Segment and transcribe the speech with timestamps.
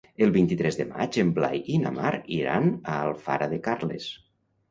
[0.25, 4.09] El vint-i-tres de maig en Blai i na Mar iran a Alfara de Carles.